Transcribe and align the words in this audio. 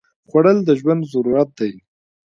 خوړل 0.29 0.57
د 0.65 0.69
ژوند 0.79 1.01
ضرورت 1.13 1.49
دی 1.59 1.73